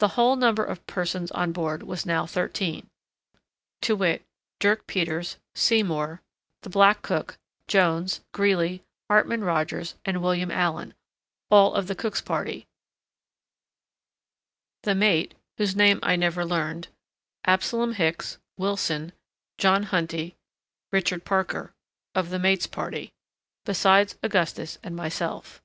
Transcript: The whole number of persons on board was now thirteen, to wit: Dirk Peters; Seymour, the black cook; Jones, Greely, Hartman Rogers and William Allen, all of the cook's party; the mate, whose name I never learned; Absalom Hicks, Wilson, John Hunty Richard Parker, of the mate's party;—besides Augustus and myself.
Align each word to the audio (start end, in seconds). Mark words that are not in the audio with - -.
The 0.00 0.08
whole 0.20 0.36
number 0.36 0.62
of 0.62 0.86
persons 0.86 1.30
on 1.30 1.52
board 1.52 1.82
was 1.82 2.04
now 2.04 2.26
thirteen, 2.26 2.90
to 3.80 3.96
wit: 3.96 4.22
Dirk 4.60 4.86
Peters; 4.86 5.38
Seymour, 5.54 6.20
the 6.60 6.68
black 6.68 7.00
cook; 7.00 7.38
Jones, 7.66 8.20
Greely, 8.34 8.84
Hartman 9.08 9.42
Rogers 9.42 9.94
and 10.04 10.22
William 10.22 10.50
Allen, 10.50 10.92
all 11.50 11.72
of 11.72 11.86
the 11.86 11.94
cook's 11.94 12.20
party; 12.20 12.66
the 14.82 14.94
mate, 14.94 15.32
whose 15.56 15.74
name 15.74 16.00
I 16.02 16.16
never 16.16 16.44
learned; 16.44 16.88
Absalom 17.46 17.94
Hicks, 17.94 18.36
Wilson, 18.58 19.14
John 19.56 19.84
Hunty 19.86 20.34
Richard 20.92 21.24
Parker, 21.24 21.72
of 22.14 22.28
the 22.28 22.38
mate's 22.38 22.66
party;—besides 22.66 24.16
Augustus 24.22 24.76
and 24.82 24.94
myself. 24.94 25.62